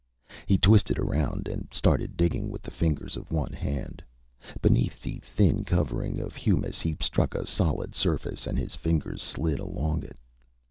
He 0.47 0.57
twisted 0.57 0.97
around 0.97 1.47
and 1.47 1.67
started 1.71 2.17
digging 2.17 2.49
with 2.49 2.63
the 2.63 2.71
fingers 2.71 3.15
of 3.15 3.31
one 3.31 3.53
hand. 3.53 4.01
Beneath 4.59 4.99
the 4.99 5.19
thin 5.19 5.63
covering 5.63 6.19
of 6.19 6.35
humus, 6.35 6.81
he 6.81 6.97
struck 6.99 7.35
a 7.35 7.45
solid 7.45 7.93
surface 7.93 8.47
and 8.47 8.57
his 8.57 8.73
fingers 8.75 9.21
slid 9.21 9.59
along 9.59 10.01
it. 10.01 10.17